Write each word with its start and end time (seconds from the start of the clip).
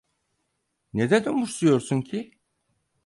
Neden 0.93 1.25
umursuyorsun 1.27 2.01
ki? 2.01 2.39